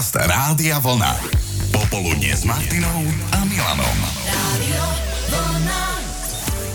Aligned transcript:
Podcast 0.00 0.16
Rádia 0.16 0.80
Vlna. 0.80 1.12
Popoludne 1.76 2.32
s 2.32 2.48
Martinou 2.48 3.04
a 3.36 3.44
Milanom. 3.44 3.98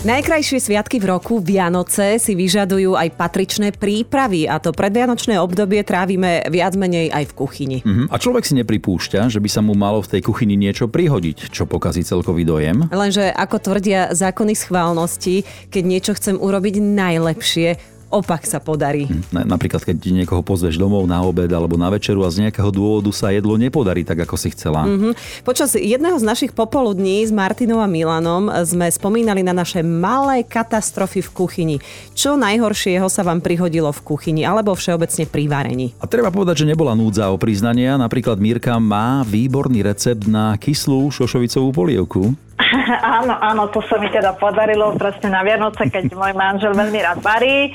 Najkrajšie 0.06 0.62
sviatky 0.62 1.02
v 1.02 1.10
roku, 1.10 1.42
Vianoce, 1.42 2.22
si 2.22 2.38
vyžadujú 2.38 2.94
aj 2.94 3.18
patričné 3.18 3.74
prípravy 3.74 4.46
a 4.46 4.62
to 4.62 4.70
predvianočné 4.70 5.42
obdobie 5.42 5.82
trávime 5.82 6.46
viac 6.54 6.78
menej 6.78 7.10
aj 7.10 7.26
v 7.26 7.32
kuchyni. 7.34 7.78
Mhm. 7.82 8.14
A 8.14 8.16
človek 8.22 8.46
si 8.46 8.54
nepripúšťa, 8.62 9.26
že 9.26 9.42
by 9.42 9.50
sa 9.50 9.58
mu 9.58 9.74
malo 9.74 9.98
v 10.06 10.10
tej 10.14 10.22
kuchyni 10.22 10.54
niečo 10.54 10.86
prihodiť, 10.86 11.50
čo 11.50 11.66
pokazí 11.66 12.06
celkový 12.06 12.46
dojem. 12.46 12.86
Lenže 12.94 13.34
ako 13.34 13.58
tvrdia 13.58 14.14
zákony 14.14 14.54
schválnosti, 14.54 15.42
keď 15.74 15.82
niečo 15.82 16.12
chcem 16.14 16.38
urobiť 16.38 16.78
najlepšie, 16.78 17.95
opak 18.08 18.46
sa 18.46 18.58
podarí. 18.58 19.08
Na- 19.30 19.46
Napríklad, 19.46 19.82
keď 19.82 19.96
niekoho 20.12 20.40
pozveš 20.40 20.76
domov 20.76 21.06
na 21.06 21.22
obed 21.22 21.48
alebo 21.48 21.74
na 21.74 21.88
večeru 21.88 22.22
a 22.22 22.30
z 22.30 22.44
nejakého 22.44 22.68
dôvodu 22.68 23.08
sa 23.10 23.32
jedlo 23.32 23.56
nepodarí 23.56 24.02
tak, 24.02 24.22
ako 24.22 24.36
si 24.36 24.52
chcela. 24.52 24.84
Mhm. 24.84 25.16
Počas 25.42 25.74
jedného 25.74 26.16
z 26.16 26.24
našich 26.24 26.52
popoludní 26.52 27.24
s 27.24 27.32
Martinou 27.32 27.80
a 27.80 27.88
Milanom 27.88 28.46
sme 28.62 28.86
spomínali 28.86 29.40
na 29.40 29.50
naše 29.50 29.80
malé 29.80 30.42
katastrofy 30.42 31.24
v 31.24 31.30
kuchyni. 31.32 31.76
Čo 32.12 32.36
najhoršieho 32.36 33.08
sa 33.08 33.24
vám 33.24 33.40
prihodilo 33.40 33.90
v 33.90 34.00
kuchyni 34.04 34.42
alebo 34.44 34.76
všeobecne 34.76 35.24
pri 35.26 35.44
varení? 35.48 35.86
A 35.98 36.06
treba 36.06 36.28
povedať, 36.28 36.62
že 36.62 36.70
nebola 36.70 36.92
núdza 36.92 37.28
o 37.28 37.40
priznania. 37.40 37.96
Napríklad 37.96 38.36
Mírka 38.36 38.76
má 38.76 39.24
výborný 39.24 39.82
recept 39.82 40.26
na 40.26 40.54
kyslú 40.56 41.08
šošovicovú 41.10 41.72
polievku. 41.72 42.36
Áno, 43.20 43.36
áno, 43.36 43.68
to 43.68 43.84
sa 43.84 44.00
mi 44.00 44.08
teda 44.08 44.32
podarilo 44.40 44.96
presne 44.96 45.28
na 45.28 45.44
Vianoce, 45.44 45.92
keď 45.92 46.08
môj 46.16 46.32
manžel 46.32 46.72
veľmi 46.72 47.00
rád 47.04 47.20
varí, 47.20 47.68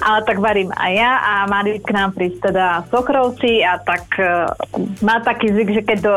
ale 0.00 0.24
tak 0.24 0.40
varím 0.40 0.72
aj 0.74 0.92
ja. 0.96 1.12
A 1.20 1.32
mali 1.46 1.78
k 1.80 1.92
nám 1.92 2.16
prísť 2.16 2.50
teda 2.50 2.88
sokrovci 2.88 3.62
a 3.62 3.78
tak 3.80 4.04
uh, 4.18 4.50
má 5.04 5.20
taký 5.20 5.52
zvyk, 5.52 5.70
že 5.76 5.82
keď 5.84 5.98
do, 6.02 6.14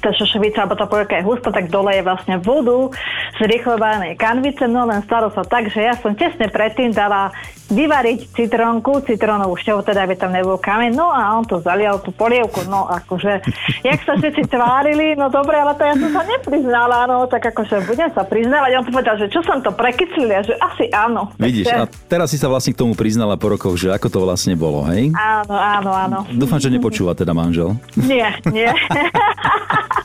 tá 0.00 0.10
šošovica 0.16 0.64
alebo 0.64 0.76
tá 0.76 0.88
polievka 0.88 1.20
je 1.20 1.26
hustá, 1.28 1.52
tak 1.52 1.68
dole 1.72 1.92
je 1.94 2.02
vlastne 2.04 2.36
vodu 2.40 2.92
z 3.36 3.40
rýchlo 3.44 3.76
varenej 3.76 4.16
kanvice, 4.16 4.64
no 4.68 4.88
len 4.88 5.04
stalo 5.04 5.28
sa 5.32 5.44
tak, 5.44 5.68
že 5.68 5.84
ja 5.84 5.94
som 6.00 6.16
tesne 6.16 6.48
predtým 6.48 6.92
dala 6.92 7.32
vyvariť 7.66 8.30
citrónku, 8.30 9.02
citrónovú 9.02 9.58
šťavu, 9.58 9.82
teda 9.82 10.06
aby 10.06 10.14
tam 10.14 10.30
nebol 10.30 10.54
kameň, 10.54 10.94
no 10.94 11.10
a 11.10 11.34
on 11.34 11.42
to 11.42 11.58
zalial 11.58 11.98
tú 11.98 12.14
polievku, 12.14 12.62
no 12.70 12.86
akože, 12.86 13.42
jak 13.82 14.00
sa 14.06 14.14
všetci 14.14 14.46
tvárili, 14.46 15.18
no 15.18 15.26
dobre, 15.26 15.58
ale 15.58 15.74
to 15.74 15.82
ja 15.82 15.94
som 15.98 16.10
sa 16.14 16.22
nepriznala, 16.22 17.10
no 17.10 17.26
tak 17.26 17.42
akože 17.50 17.82
budem 17.90 18.10
sa 18.14 18.22
priznávať, 18.22 18.70
on 18.78 18.86
povedal, 18.86 19.18
že 19.18 19.26
čo 19.34 19.42
som 19.42 19.58
to 19.66 19.74
prekyslil, 19.74 20.30
a 20.30 20.46
že 20.46 20.54
asi 20.62 20.86
áno. 20.94 21.34
Vidíš, 21.42 21.66
a 21.74 21.90
teraz 22.06 22.30
si 22.30 22.38
sa 22.38 22.46
vlastne 22.46 22.70
k 22.70 22.78
tomu 22.78 22.85
priznala 22.94 23.34
po 23.40 23.56
rokoch, 23.56 23.74
že 23.74 23.90
ako 23.90 24.06
to 24.12 24.18
vlastne 24.22 24.54
bolo, 24.54 24.84
hej? 24.92 25.10
Áno, 25.16 25.56
áno, 25.56 25.90
áno. 25.90 26.18
Dúfam, 26.30 26.60
že 26.60 26.70
nepočúva 26.70 27.16
teda 27.16 27.32
manžel. 27.32 27.74
Nie, 27.98 28.36
nie. 28.52 28.68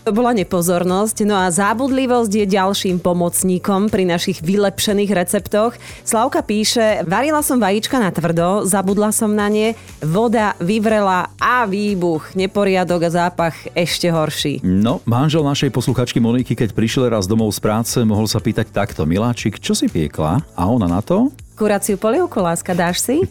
To 0.02 0.10
bola 0.10 0.34
nepozornosť, 0.34 1.30
no 1.30 1.38
a 1.38 1.54
zábudlivosť 1.54 2.34
je 2.34 2.46
ďalším 2.50 2.98
pomocníkom 3.06 3.86
pri 3.94 4.10
našich 4.10 4.42
vylepšených 4.42 5.14
receptoch. 5.14 5.78
Slavka 6.02 6.42
píše, 6.42 7.06
varila 7.06 7.46
som 7.46 7.62
vajíčka 7.62 8.02
na 8.02 8.10
tvrdo, 8.10 8.66
zabudla 8.66 9.14
som 9.14 9.30
na 9.30 9.46
ne, 9.46 9.78
voda 10.02 10.58
vyvrela 10.58 11.30
a 11.38 11.70
výbuch, 11.70 12.34
neporiadok 12.34 13.02
a 13.06 13.14
zápach 13.14 13.54
ešte 13.78 14.10
horší. 14.10 14.66
No, 14.66 15.06
manžel 15.06 15.46
našej 15.46 15.70
posluchačky 15.70 16.18
Moniky, 16.18 16.58
keď 16.58 16.74
prišiel 16.74 17.06
raz 17.14 17.30
domov 17.30 17.54
z 17.54 17.62
práce, 17.62 18.02
mohol 18.02 18.26
sa 18.26 18.42
pýtať 18.42 18.74
takto, 18.74 19.06
Miláčik, 19.06 19.62
čo 19.62 19.78
si 19.78 19.86
piekla? 19.86 20.42
A 20.58 20.66
ona 20.66 20.90
na 20.90 21.06
to? 21.06 21.30
Kuraciu 21.52 22.00
polievku, 22.00 22.42
láska, 22.42 22.74
dáš 22.74 23.04
si? 23.04 23.22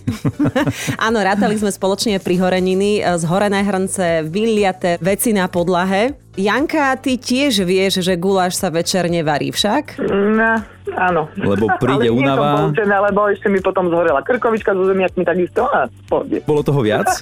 Áno, 1.06 1.18
rátali 1.18 1.58
sme 1.58 1.72
spoločne 1.72 2.20
pri 2.22 2.38
horeniny, 2.38 3.02
zhorené 3.18 3.64
hrnce, 3.64 4.22
vyliate 4.28 5.00
veci 5.02 5.34
na 5.34 5.50
podlahe. 5.50 6.14
Janka, 6.38 6.94
ty 6.94 7.18
tiež 7.18 7.66
vieš, 7.66 8.06
že 8.06 8.14
guláš 8.14 8.54
sa 8.54 8.70
večer 8.70 9.10
nevarí 9.10 9.50
však? 9.50 9.98
No, 10.06 10.62
áno. 10.94 11.26
Lebo 11.34 11.66
príde 11.82 12.06
Ale 12.06 12.14
únava. 12.14 12.70
poučená, 12.70 13.02
lebo 13.02 13.26
ešte 13.26 13.50
mi 13.50 13.58
potom 13.58 13.90
zhorela 13.90 14.22
krkovička 14.22 14.70
so 14.72 14.86
zemiakmi 14.86 15.26
takisto 15.26 15.66
a 15.66 15.90
pohode. 16.06 16.38
Bolo 16.46 16.62
toho 16.62 16.80
viac? 16.86 17.10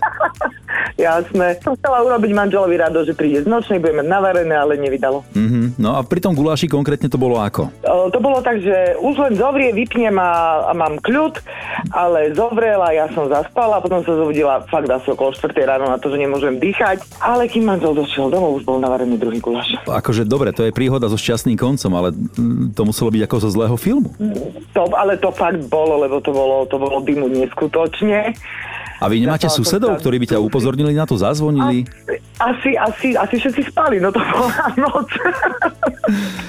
Jasné. 0.98 1.56
Som 1.62 1.78
chcela 1.78 2.04
urobiť 2.04 2.30
manželovi 2.34 2.74
rado, 2.74 3.00
že 3.06 3.14
príde 3.14 3.42
z 3.42 3.48
nočnej, 3.48 3.78
budeme 3.78 4.02
navarené, 4.04 4.52
ale 4.52 4.74
nevydalo. 4.76 5.22
No 5.76 5.98
a 5.98 6.00
pri 6.06 6.24
tom 6.24 6.32
guláši 6.32 6.70
konkrétne 6.70 7.12
to 7.12 7.20
bolo 7.20 7.36
ako? 7.36 7.68
O, 7.84 8.08
to 8.08 8.22
bolo 8.22 8.40
tak, 8.40 8.62
že 8.62 8.96
už 9.02 9.14
len 9.20 9.34
zovrie, 9.36 9.74
vypnem 9.74 10.16
a, 10.16 10.64
a 10.68 10.72
mám 10.72 10.96
kľud, 11.02 11.36
ale 11.92 12.32
zovrela, 12.32 12.94
ja 12.94 13.10
som 13.12 13.28
zaspala, 13.28 13.82
potom 13.84 14.00
sa 14.06 14.16
zobudila 14.16 14.64
fakt 14.70 14.88
asi 14.88 15.12
okolo 15.12 15.34
4 15.34 15.52
ráno 15.66 15.90
na 15.92 16.00
to, 16.00 16.08
že 16.08 16.16
nemôžem 16.16 16.56
dýchať. 16.56 17.04
Ale 17.20 17.50
kým 17.50 17.68
manžel 17.68 17.92
došiel 17.92 18.32
domov, 18.32 18.62
už 18.62 18.64
bol 18.64 18.80
navarený 18.80 19.20
druhý 19.20 19.42
guláš. 19.42 19.76
Akože 19.84 20.24
dobre, 20.24 20.54
to 20.56 20.64
je 20.64 20.72
príhoda 20.72 21.10
so 21.10 21.20
šťastným 21.20 21.58
koncom, 21.58 21.92
ale 21.92 22.08
mm, 22.14 22.72
to 22.72 22.82
muselo 22.88 23.12
byť 23.12 23.22
ako 23.26 23.36
zo 23.42 23.48
zlého 23.52 23.76
filmu. 23.76 24.10
To, 24.72 24.88
ale 24.94 25.18
to 25.20 25.28
fakt 25.34 25.60
bolo, 25.66 26.00
lebo 26.00 26.22
to 26.22 26.30
bolo, 26.30 26.64
to 26.70 26.78
bolo 26.78 27.02
dymu 27.02 27.28
neskutočne. 27.28 28.32
A 28.98 29.06
vy 29.06 29.22
nemáte 29.22 29.46
susedov, 29.46 30.02
ktorí 30.02 30.18
by 30.18 30.26
ťa 30.34 30.42
upozornili 30.42 30.90
na 30.90 31.06
to, 31.06 31.14
zazvonili? 31.14 31.86
Asi, 32.38 32.70
asi, 32.74 33.08
asi 33.12 33.34
všetci 33.34 33.62
spali, 33.68 33.98
no 33.98 34.08
to 34.08 34.22
bola 34.22 34.50
noc. 34.78 35.10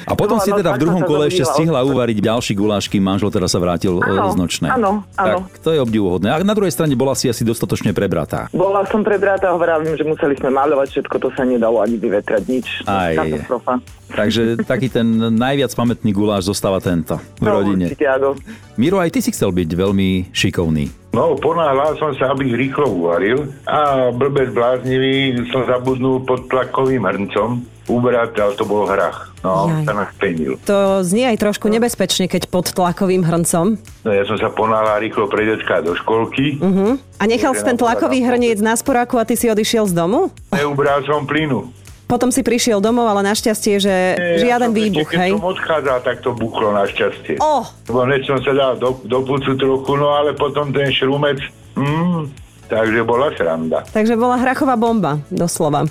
A 0.05 0.13
potom 0.13 0.37
si 0.37 0.49
teda 0.49 0.77
v 0.77 0.79
druhom 0.79 1.01
kole 1.01 1.27
ešte 1.27 1.43
stihla 1.43 1.81
uvariť 1.81 2.17
ďalší 2.21 2.53
guláš, 2.53 2.85
kým 2.87 3.01
manžel 3.01 3.29
teda 3.29 3.49
sa 3.49 3.57
vrátil 3.57 3.97
e, 3.97 4.05
Áno, 4.05 4.29
z 4.29 4.37
nočnej. 4.37 4.69
áno, 4.69 5.01
áno. 5.17 5.37
Tak 5.49 5.59
to 5.59 5.69
je 5.73 5.79
obdivuhodné. 5.81 6.29
A 6.29 6.41
na 6.41 6.53
druhej 6.53 6.69
strane 6.69 6.93
bola 6.93 7.13
si 7.13 7.25
asi 7.25 7.41
dostatočne 7.41 7.89
prebratá. 7.91 8.47
Bola 8.53 8.85
som 8.87 9.01
prebratá, 9.01 9.49
hovorím, 9.49 9.97
že 9.97 10.05
museli 10.05 10.37
sme 10.37 10.53
maľovať 10.53 10.87
všetko, 10.93 11.15
to 11.17 11.29
sa 11.33 11.43
nedalo 11.43 11.81
ani 11.81 11.97
vyvetrať, 11.97 12.41
nič. 12.45 12.67
Aj. 12.85 13.17
Katastrofa. 13.17 13.73
Takže 14.19 14.41
taký 14.67 14.91
ten 14.91 15.07
najviac 15.31 15.71
pamätný 15.71 16.11
guláš 16.11 16.51
zostáva 16.51 16.83
tento 16.83 17.15
v 17.39 17.47
No, 17.47 17.55
rodine. 17.55 17.87
určite, 17.87 18.03
áno. 18.03 18.35
Miro, 18.75 18.99
aj 18.99 19.15
ty 19.15 19.19
si 19.23 19.31
chcel 19.31 19.55
byť 19.55 19.69
veľmi 19.71 20.27
šikovný. 20.29 20.91
No, 21.15 21.39
ponáhľal 21.39 21.95
som 21.95 22.11
sa, 22.13 22.35
aby 22.35 22.51
rýchlo 22.51 22.85
uvaril 22.91 23.47
a 23.63 24.11
blbec 24.11 24.51
bláznivý 24.51 25.39
som 25.47 25.63
zabudnul 25.63 26.21
pod 26.21 26.51
tlakovým 26.51 27.01
hrncom 27.01 27.63
ubrať, 27.89 28.37
ale 28.37 28.53
to 28.53 28.63
bol 28.63 28.85
hrach. 28.85 29.33
No, 29.39 29.65
Jaj. 29.65 29.87
sa 29.87 29.93
nás 29.95 30.11
penil. 30.19 30.59
To 30.67 31.01
znie 31.01 31.25
aj 31.25 31.39
trošku 31.39 31.65
nebezpečne, 31.65 32.27
keď 32.27 32.45
pod 32.45 32.69
tlakovým 32.69 33.23
hrncom. 33.23 33.79
No, 34.03 34.09
ja 34.11 34.27
som 34.27 34.35
sa 34.35 34.51
ponáhľal 34.51 34.99
rýchlo 34.99 35.25
pre 35.25 35.47
decka 35.47 35.79
do 35.79 35.95
školky. 35.95 36.59
Uh-huh. 36.59 36.99
A 37.17 37.23
nechal 37.23 37.55
si 37.55 37.63
ten 37.63 37.73
tlakový 37.73 38.19
hrniec 38.21 38.59
na 38.59 38.75
sporáku 38.75 39.15
a 39.15 39.23
ty 39.23 39.33
si 39.33 39.47
odišiel 39.47 39.87
z 39.87 39.95
domu? 39.95 40.27
Neubral 40.51 41.01
som 41.07 41.23
plynu. 41.23 41.71
Potom 42.09 42.33
si 42.33 42.41
prišiel 42.41 42.81
domov, 42.81 43.05
ale 43.05 43.21
našťastie, 43.21 43.77
že 43.77 43.93
Nie, 44.17 44.41
žiaden 44.41 44.73
ja 44.73 44.77
výbuch, 44.81 45.05
ešte, 45.05 45.13
keď 45.13 45.21
hej? 45.29 45.31
som 45.37 45.45
odchádzal, 45.45 45.97
tak 46.01 46.17
to 46.25 46.29
buchlo 46.33 46.73
našťastie. 46.73 47.37
Oh, 47.37 47.69
Lebo 47.85 47.99
hneď 48.09 48.25
som 48.25 48.41
sa 48.41 48.51
dal 48.57 48.81
do, 48.81 48.97
do 49.05 49.21
pucu 49.21 49.53
trochu, 49.53 49.93
no 49.93 50.09
ale 50.17 50.33
potom 50.33 50.73
ten 50.73 50.89
šrumec, 50.89 51.37
mm, 51.77 52.33
takže 52.65 53.05
bola 53.05 53.29
sranda. 53.37 53.85
takže 53.93 54.17
bola 54.17 54.41
hrachová 54.41 54.73
bomba, 54.73 55.21
doslova. 55.29 55.85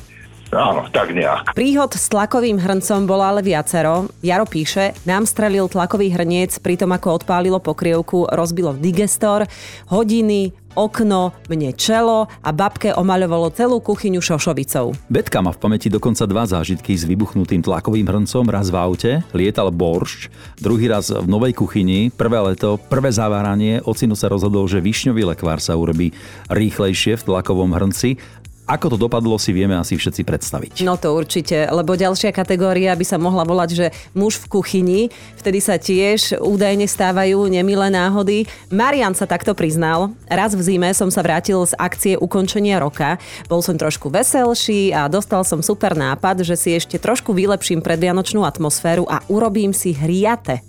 Áno, 0.48 0.88
tak 0.88 1.12
nejak. 1.12 1.52
Príhod 1.52 1.92
s 1.92 2.08
tlakovým 2.08 2.56
hrncom 2.56 3.04
bolo 3.04 3.20
ale 3.20 3.44
viacero. 3.44 4.08
Jaro 4.24 4.48
píše, 4.48 4.96
nám 5.04 5.28
strelil 5.28 5.68
tlakový 5.68 6.08
hrniec, 6.08 6.56
pritom 6.64 6.88
ako 6.88 7.20
odpálilo 7.20 7.60
pokrievku, 7.60 8.24
rozbilo 8.32 8.72
digestor, 8.72 9.44
hodiny, 9.92 10.56
okno, 10.78 11.34
mne 11.50 11.74
čelo 11.74 12.30
a 12.30 12.50
babke 12.54 12.94
omaľovalo 12.94 13.50
celú 13.50 13.82
kuchyňu 13.82 14.22
šošovicou. 14.22 14.94
Betka 15.10 15.42
má 15.42 15.50
v 15.50 15.58
pamäti 15.58 15.90
dokonca 15.90 16.22
dva 16.30 16.46
zážitky 16.46 16.94
s 16.94 17.02
vybuchnutým 17.02 17.66
tlakovým 17.66 18.06
hrncom. 18.06 18.46
Raz 18.46 18.70
v 18.70 18.78
aute, 18.78 19.12
lietal 19.34 19.74
boršč, 19.74 20.30
druhý 20.62 20.86
raz 20.86 21.10
v 21.10 21.26
novej 21.26 21.58
kuchyni, 21.58 22.14
prvé 22.14 22.38
leto, 22.54 22.78
prvé 22.86 23.10
zaváranie. 23.10 23.82
Ocino 23.82 24.14
sa 24.14 24.30
rozhodol, 24.30 24.70
že 24.70 24.78
višňový 24.78 25.34
lekvár 25.34 25.58
sa 25.58 25.74
urobí 25.74 26.14
rýchlejšie 26.46 27.18
v 27.18 27.26
tlakovom 27.26 27.74
hrnci. 27.74 28.22
Ako 28.68 28.92
to 28.92 29.00
dopadlo, 29.00 29.40
si 29.40 29.56
vieme 29.56 29.72
asi 29.80 29.96
všetci 29.96 30.28
predstaviť. 30.28 30.72
No 30.84 31.00
to 31.00 31.16
určite, 31.16 31.72
lebo 31.72 31.96
ďalšia 31.96 32.36
kategória 32.36 32.92
by 32.92 33.00
sa 33.00 33.16
mohla 33.16 33.48
volať, 33.48 33.70
že 33.72 33.86
muž 34.12 34.36
v 34.44 34.60
kuchyni, 34.60 35.00
vtedy 35.40 35.56
sa 35.64 35.80
tiež 35.80 36.36
údajne 36.36 36.84
stávajú 36.84 37.48
nemilé 37.48 37.88
náhody. 37.88 38.44
Marian 38.68 39.16
sa 39.16 39.24
takto 39.24 39.56
priznal. 39.56 40.12
Raz 40.28 40.52
v 40.52 40.60
zime 40.60 40.92
som 40.92 41.08
sa 41.08 41.24
vrátil 41.24 41.64
z 41.64 41.72
akcie 41.80 42.20
ukončenia 42.20 42.76
roka. 42.76 43.16
Bol 43.48 43.64
som 43.64 43.80
trošku 43.80 44.12
veselší 44.12 44.92
a 44.92 45.08
dostal 45.08 45.48
som 45.48 45.64
super 45.64 45.96
nápad, 45.96 46.44
že 46.44 46.52
si 46.60 46.76
ešte 46.76 47.00
trošku 47.00 47.32
vylepším 47.32 47.80
predvianočnú 47.80 48.44
atmosféru 48.44 49.08
a 49.08 49.24
urobím 49.32 49.72
si 49.72 49.96
hriate. 49.96 50.60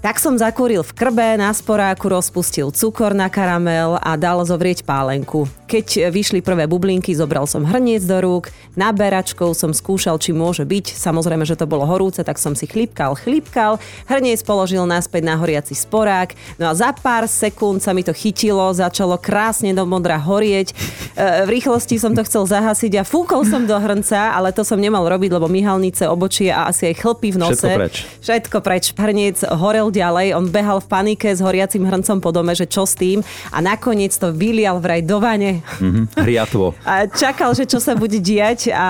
Tak 0.00 0.16
som 0.16 0.40
zakúril 0.40 0.80
v 0.80 0.96
krbe, 0.96 1.36
na 1.36 1.52
sporáku 1.52 2.08
rozpustil 2.08 2.72
cukor 2.72 3.12
na 3.12 3.28
karamel 3.28 4.00
a 4.00 4.16
dal 4.16 4.40
zovrieť 4.40 4.88
pálenku. 4.88 5.59
Keď 5.70 6.10
vyšli 6.10 6.42
prvé 6.42 6.66
bublinky, 6.66 7.14
zobral 7.14 7.46
som 7.46 7.62
hrniec 7.62 8.02
do 8.02 8.18
rúk, 8.18 8.50
naberačkou 8.74 9.54
som 9.54 9.70
skúšal, 9.70 10.18
či 10.18 10.34
môže 10.34 10.66
byť. 10.66 10.98
Samozrejme, 10.98 11.46
že 11.46 11.54
to 11.54 11.70
bolo 11.70 11.86
horúce, 11.86 12.18
tak 12.26 12.42
som 12.42 12.58
si 12.58 12.66
chlipkal, 12.66 13.14
chlipkal, 13.14 13.78
hrniec 14.10 14.42
položil 14.42 14.82
naspäť 14.82 15.22
na 15.30 15.38
horiaci 15.38 15.78
sporák. 15.78 16.34
No 16.58 16.66
a 16.66 16.74
za 16.74 16.90
pár 16.90 17.30
sekúnd 17.30 17.78
sa 17.78 17.94
mi 17.94 18.02
to 18.02 18.10
chytilo, 18.10 18.74
začalo 18.74 19.14
krásne 19.14 19.70
do 19.70 19.86
modra 19.86 20.18
horieť. 20.18 20.74
E, 20.74 21.46
v 21.46 21.62
rýchlosti 21.62 22.02
som 22.02 22.18
to 22.18 22.26
chcel 22.26 22.50
zahasiť 22.50 22.98
a 22.98 23.06
fúkol 23.06 23.46
som 23.46 23.62
do 23.62 23.78
hrnca, 23.78 24.34
ale 24.34 24.50
to 24.50 24.66
som 24.66 24.82
nemal 24.82 25.06
robiť, 25.06 25.30
lebo 25.30 25.46
myhalnice, 25.46 26.10
obočie 26.10 26.50
a 26.50 26.66
asi 26.66 26.90
aj 26.90 26.98
chlpy 26.98 27.30
v 27.30 27.38
nose. 27.38 27.62
Všetko 27.62 27.78
preč. 27.78 27.94
Všetko 28.26 28.56
preč. 28.58 28.84
Hrniec 28.98 29.38
horel 29.46 29.94
ďalej, 29.94 30.34
on 30.34 30.50
behal 30.50 30.82
v 30.82 30.90
panike 30.90 31.30
s 31.30 31.38
horiacim 31.38 31.86
hrncom 31.86 32.18
po 32.18 32.34
dome, 32.34 32.58
že 32.58 32.66
čo 32.66 32.82
s 32.82 32.98
tým 32.98 33.22
a 33.54 33.62
nakoniec 33.62 34.10
to 34.18 34.34
vylial 34.34 34.82
vraj 34.82 35.06
do 35.06 35.22
vane. 35.22 35.59
Mhm, 35.80 36.02
hriatvo. 36.16 36.74
A 36.82 37.06
čakal, 37.06 37.52
že 37.54 37.64
čo 37.68 37.78
sa 37.78 37.96
bude 37.96 38.18
diať 38.18 38.72
a 38.72 38.86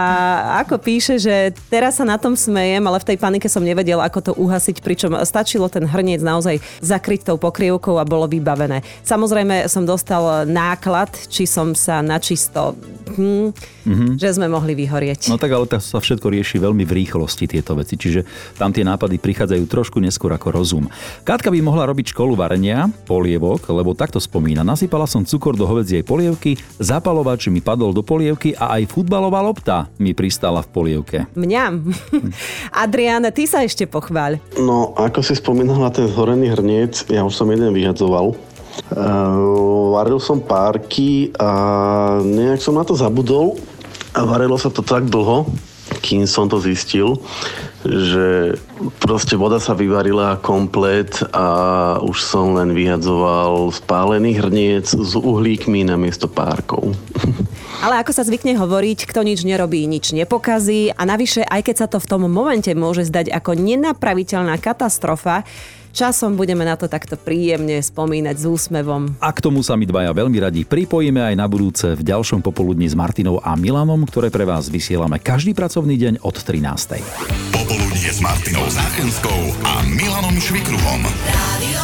ako 0.64 0.80
píše, 0.80 1.20
že 1.20 1.54
teraz 1.68 1.98
sa 1.98 2.04
na 2.06 2.16
tom 2.16 2.34
smejem, 2.34 2.82
ale 2.84 2.98
v 3.02 3.08
tej 3.14 3.18
panike 3.20 3.48
som 3.50 3.64
nevedel, 3.64 4.00
ako 4.00 4.18
to 4.20 4.32
uhasiť, 4.36 4.80
pričom 4.80 5.12
stačilo 5.22 5.68
ten 5.68 5.84
hrniec 5.84 6.22
naozaj 6.24 6.58
zakryť 6.80 7.28
tou 7.28 7.36
pokrievkou 7.36 7.98
a 8.00 8.08
bolo 8.08 8.26
vybavené. 8.30 8.82
Samozrejme 9.04 9.66
som 9.66 9.84
dostal 9.84 10.46
náklad, 10.46 11.10
či 11.28 11.44
som 11.46 11.74
sa 11.76 12.00
načisto, 12.00 12.74
hm, 13.14 13.50
mm-hmm. 13.86 14.10
že 14.16 14.28
sme 14.36 14.46
mohli 14.46 14.78
vyhorieť. 14.78 15.30
No 15.30 15.36
tak 15.36 15.52
ale 15.52 15.66
to 15.66 15.78
sa 15.82 15.98
všetko 15.98 16.30
rieši 16.30 16.62
veľmi 16.62 16.84
v 16.86 16.92
rýchlosti 17.04 17.50
tieto 17.50 17.74
veci, 17.74 17.98
čiže 17.98 18.24
tam 18.56 18.70
tie 18.70 18.86
nápady 18.86 19.18
prichádzajú 19.18 19.64
trošku 19.66 19.98
neskôr 19.98 20.30
ako 20.34 20.48
rozum. 20.54 20.84
Katka 21.26 21.50
by 21.50 21.58
mohla 21.60 21.86
robiť 21.90 22.14
školu 22.14 22.38
varenia, 22.38 22.88
polievok, 23.04 23.66
lebo 23.70 23.92
takto 23.94 24.22
spomína. 24.22 24.62
Nasypala 24.62 25.04
som 25.10 25.26
cukor 25.26 25.58
do 25.58 25.66
hovedziej 25.66 26.06
polievky, 26.06 26.56
zapalovač 26.78 27.50
mi 27.50 27.58
padol 27.60 27.90
do 27.90 28.00
polievky 28.06 28.54
a 28.54 28.78
aj 28.80 28.90
futbalová 28.90 29.42
lopta 29.42 29.90
mi 29.98 30.14
pristala 30.14 30.62
v 30.64 30.68
polievke. 30.70 31.18
Mňam. 31.34 31.90
Adrián, 32.84 33.26
ty 33.34 33.46
sa 33.46 33.66
ešte 33.66 33.86
pochváľ. 33.90 34.38
No, 34.62 34.94
ako 34.94 35.20
si 35.24 35.34
spomínal 35.34 35.80
na 35.80 35.90
ten 35.90 36.06
zhorený 36.10 36.52
hrniec, 36.54 37.06
ja 37.10 37.26
už 37.26 37.34
som 37.34 37.48
jeden 37.50 37.72
vyhadzoval. 37.74 38.36
Uh, 38.90 39.79
varil 39.90 40.22
som 40.22 40.38
párky 40.38 41.34
a 41.36 41.50
nejak 42.22 42.62
som 42.62 42.78
na 42.78 42.86
to 42.86 42.94
zabudol 42.94 43.58
a 44.14 44.22
varilo 44.26 44.58
sa 44.58 44.70
to 44.70 44.82
tak 44.82 45.06
dlho, 45.10 45.46
kým 46.00 46.24
som 46.24 46.46
to 46.46 46.62
zistil, 46.62 47.18
že 47.84 48.56
proste 49.02 49.34
voda 49.34 49.58
sa 49.58 49.74
vyvarila 49.74 50.38
komplet 50.40 51.20
a 51.34 51.98
už 52.00 52.18
som 52.22 52.56
len 52.56 52.72
vyhadzoval 52.72 53.74
spálený 53.74 54.38
hrniec 54.38 54.86
s 54.90 55.12
uhlíkmi 55.18 55.84
na 55.84 55.98
miesto 55.98 56.30
párkov. 56.30 56.94
Ale 57.84 57.96
ako 58.04 58.12
sa 58.12 58.26
zvykne 58.28 58.60
hovoriť, 58.60 59.08
kto 59.08 59.24
nič 59.24 59.40
nerobí, 59.42 59.88
nič 59.88 60.12
nepokazí 60.12 60.92
a 60.92 61.02
navyše, 61.08 61.40
aj 61.48 61.64
keď 61.64 61.76
sa 61.76 61.86
to 61.88 61.96
v 61.96 62.08
tom 62.08 62.28
momente 62.28 62.68
môže 62.76 63.08
zdať 63.08 63.32
ako 63.32 63.56
nenapraviteľná 63.56 64.60
katastrofa, 64.60 65.48
Časom 65.90 66.38
budeme 66.38 66.62
na 66.62 66.78
to 66.78 66.86
takto 66.86 67.18
príjemne 67.18 67.82
spomínať 67.82 68.36
s 68.38 68.44
úsmevom. 68.46 69.18
A 69.18 69.34
k 69.34 69.42
tomu 69.42 69.66
sa 69.66 69.74
my 69.74 69.84
dvaja 69.84 70.14
veľmi 70.14 70.38
radi 70.38 70.62
pripojíme 70.62 71.18
aj 71.18 71.34
na 71.34 71.46
budúce 71.50 71.98
v 71.98 72.02
ďalšom 72.06 72.40
popoludní 72.46 72.86
s 72.86 72.94
Martinou 72.94 73.42
a 73.42 73.58
Milanom, 73.58 74.06
ktoré 74.06 74.30
pre 74.30 74.46
vás 74.46 74.70
vysielame 74.70 75.18
každý 75.18 75.50
pracovný 75.50 75.98
deň 75.98 76.22
od 76.22 76.36
13. 76.38 77.02
Popoludnie 77.50 78.10
s 78.10 78.22
Martinou 78.22 78.64
Záchenskou 78.70 79.40
a 79.66 79.82
Milanom 79.90 80.36
Švikruhom. 80.38 81.02
Rádio 81.04 81.79